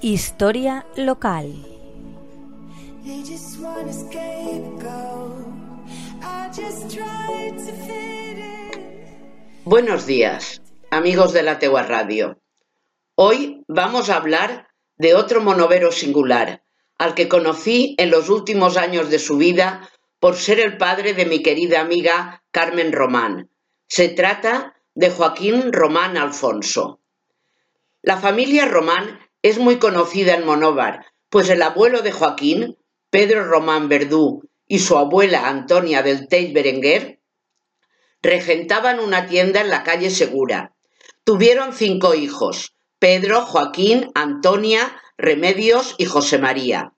[0.00, 1.52] Historia local.
[9.64, 12.40] Buenos días, amigos de la Tegua Radio.
[13.16, 14.68] Hoy vamos a hablar
[14.98, 16.62] de otro monovero singular,
[16.96, 19.90] al que conocí en los últimos años de su vida
[20.20, 23.50] por ser el padre de mi querida amiga Carmen Román.
[23.88, 27.00] Se trata de Joaquín Román Alfonso.
[28.00, 32.76] La familia Román es muy conocida en Monóvar, pues el abuelo de Joaquín,
[33.10, 37.20] Pedro Román Verdú, y su abuela Antonia del Tell Berenguer,
[38.22, 40.74] regentaban una tienda en la calle Segura.
[41.24, 46.92] Tuvieron cinco hijos, Pedro, Joaquín, Antonia, Remedios y José María.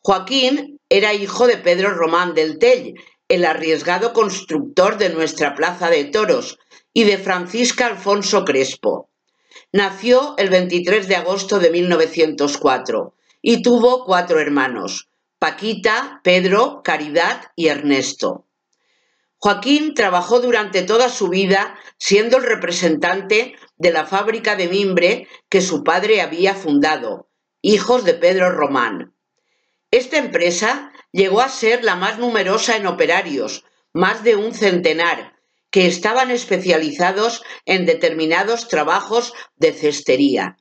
[0.00, 2.94] Joaquín era hijo de Pedro Román del Tell,
[3.28, 6.58] el arriesgado constructor de nuestra Plaza de Toros,
[6.92, 9.10] y de Francisca Alfonso Crespo.
[9.72, 17.68] Nació el 23 de agosto de 1904 y tuvo cuatro hermanos, Paquita, Pedro, Caridad y
[17.68, 18.46] Ernesto.
[19.36, 25.60] Joaquín trabajó durante toda su vida siendo el representante de la fábrica de mimbre que
[25.60, 27.28] su padre había fundado,
[27.60, 29.14] hijos de Pedro Román.
[29.90, 35.33] Esta empresa llegó a ser la más numerosa en operarios, más de un centenar,
[35.74, 40.56] que estaban especializados en determinados trabajos de cestería.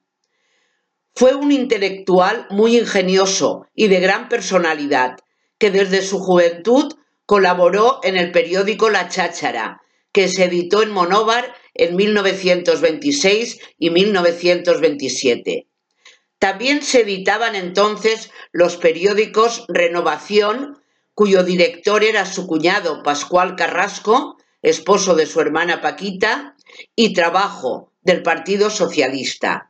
[1.14, 5.17] Fue un intelectual muy ingenioso y de gran personalidad,
[5.59, 6.95] que desde su juventud
[7.28, 15.67] colaboró en el periódico La Cháchara, que se editó en Monóvar en 1926 y 1927.
[16.39, 20.81] También se editaban entonces los periódicos Renovación,
[21.14, 26.56] cuyo director era su cuñado Pascual Carrasco, esposo de su hermana Paquita,
[26.95, 29.70] y Trabajo, del Partido Socialista.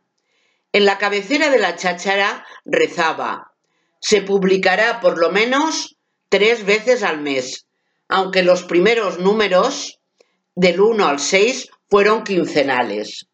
[0.71, 3.53] En la cabecera de la cháchara rezaba,
[3.99, 5.97] se publicará por lo menos
[6.29, 7.67] tres veces al mes,
[8.07, 9.99] aunque los primeros números,
[10.55, 13.27] del 1 al 6, fueron quincenales.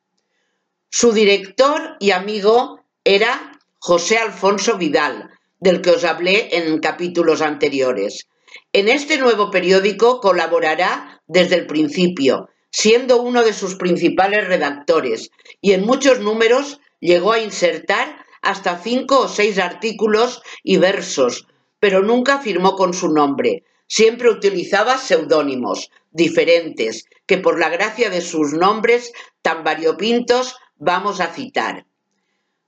[0.89, 5.29] Su director y amigo era José Alfonso Vidal,
[5.59, 8.27] del que os hablé en capítulos anteriores.
[8.73, 15.29] En este nuevo periódico colaborará desde el principio, siendo uno de sus principales redactores,
[15.61, 21.47] y en muchos números llegó a insertar hasta cinco o seis artículos y versos,
[21.79, 23.63] pero nunca firmó con su nombre.
[23.87, 31.27] Siempre utilizaba seudónimos diferentes, que por la gracia de sus nombres tan variopintos vamos a
[31.33, 31.85] citar.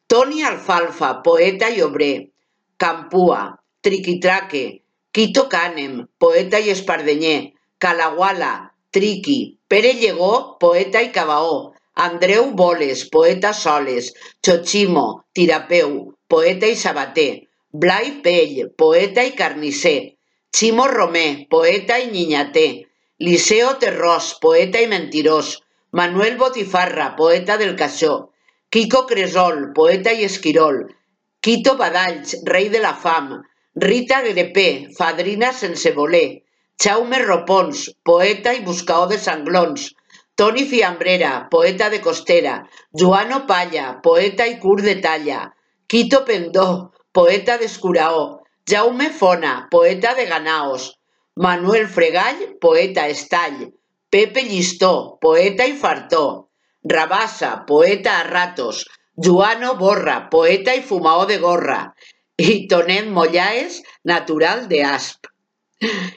[0.07, 2.31] Tony Alfalfa, poeta y obré.
[2.77, 12.51] Campúa, Triquitraque, Quito Canem, poeta y espardeñé, Calaguala, Triqui, Pere Llegó, poeta y cabaó, Andreu
[12.51, 20.19] Boles, poeta soles, Chochimo, Tirapeu, poeta y sabaté, Blai Pell, poeta y carnicé,
[20.53, 22.87] Chimo Romé, poeta y niñaté,
[23.17, 28.31] Liceo Terrós, poeta y mentirós, Manuel Botifarra, poeta del Casó,
[28.69, 30.95] Kiko Cresol, poeta y esquirol,
[31.39, 33.41] Quito Badalls, rey de la fam,
[33.73, 36.40] Rita Grepé, fadrina sense voler,
[36.81, 39.95] Chaume Ropons, poeta y buscador de sanglons,
[40.33, 45.53] Toni Fiambrera, poeta de costera, Joano Palla, poeta y cur de talla,
[45.85, 50.97] Quito Pendó, poeta de escuraó, Jaume Fona, poeta de ganaos,
[51.35, 53.75] Manuel Fregall, poeta estall,
[54.09, 56.49] Pepe Listó, poeta y fartó,
[56.81, 61.93] Rabasa, poeta a ratos, Joano Borra, poeta y fumao de gorra,
[62.35, 65.30] y Tonet Mollaes, natural de Asp.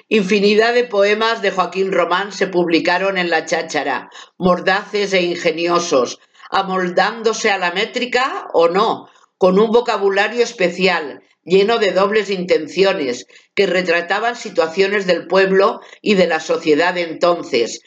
[0.08, 6.20] Infinidad de poemas de Joaquín Román se publicaron en la cháchara, mordaces e ingeniosos,
[6.50, 9.08] amoldándose a la métrica o no,
[9.38, 16.26] con un vocabulario especial, lleno de dobles intenciones, que retrataban situaciones del pueblo y de
[16.26, 17.80] la sociedad de entonces,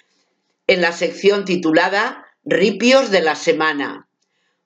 [0.65, 4.07] en la sección titulada Ripios de la Semana.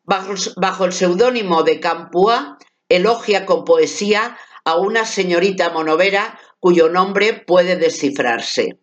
[0.03, 2.57] Bajo, el seudónimo de Campúa,
[2.89, 8.77] elogia con poesía a una señorita monovera cuyo nombre puede descifrarse.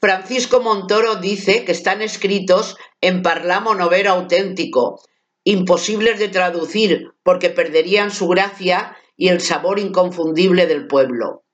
[0.00, 5.00] Francisco Montoro dice que están escritos en parla monovero auténtico,
[5.44, 11.44] imposibles de traducir porque perderían su gracia y el sabor inconfundible del pueblo.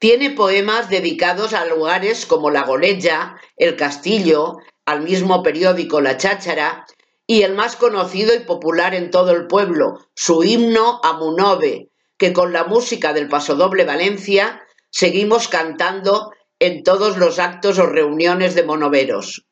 [0.00, 6.86] Tiene poemas dedicados a lugares como La Goleja, El Castillo, al mismo periódico La Cháchara
[7.24, 11.89] y el más conocido y popular en todo el pueblo, su himno a Munove,
[12.20, 18.54] que con la música del Pasodoble Valencia seguimos cantando en todos los actos o reuniones
[18.54, 19.46] de monoveros.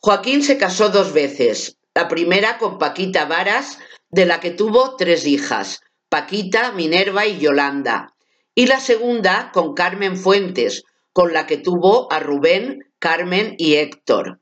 [0.00, 3.78] Joaquín se casó dos veces, la primera con Paquita Varas,
[4.10, 8.16] de la que tuvo tres hijas, Paquita, Minerva y Yolanda,
[8.52, 10.82] y la segunda con Carmen Fuentes,
[11.12, 14.40] con la que tuvo a Rubén, Carmen y Héctor.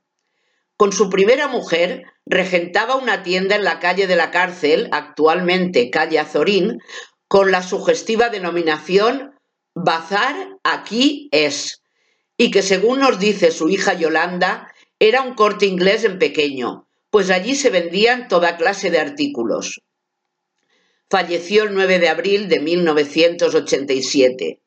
[0.82, 6.18] Con su primera mujer regentaba una tienda en la calle de la cárcel, actualmente calle
[6.18, 6.80] Azorín,
[7.28, 9.30] con la sugestiva denominación
[9.76, 10.34] Bazar
[10.64, 11.84] aquí es,
[12.36, 17.30] y que según nos dice su hija Yolanda, era un corte inglés en pequeño, pues
[17.30, 19.82] allí se vendían toda clase de artículos.
[21.08, 24.60] Falleció el 9 de abril de 1987.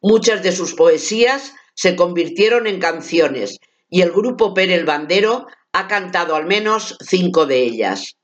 [0.00, 6.36] Muchas de sus poesías se convirtieron en canciones y el grupo Pérez Bandero ha cantado
[6.36, 8.16] al menos cinco de ellas.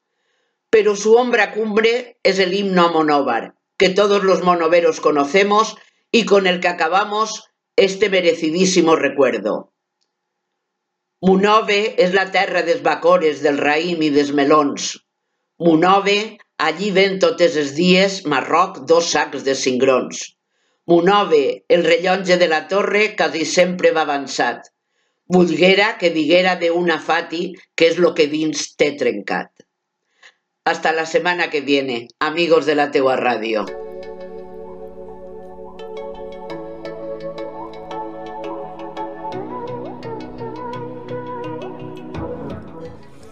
[0.70, 5.76] Pero su obra cumbre es el himno a Monóvar, que todos los monoveros conocemos
[6.12, 9.72] y con el que acabamos este merecidísimo recuerdo.
[11.22, 14.86] Munove és la terra dels bacores, del raïm i dels melons.
[15.60, 20.22] Munove, allí ven totes els dies Marroc dos sacs de cingrons.
[20.88, 24.70] Munove, el rellotge de la torre quasi sempre va avançat.
[25.32, 29.62] Volguera que diguera de una fati que és lo que dins té trencat.
[30.66, 33.62] Hasta la semana que viene, amigos de la teua ràdio.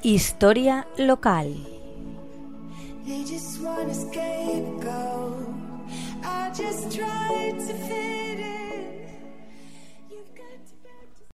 [0.04, 1.50] Historia local.
[6.22, 8.37] I just tried to fit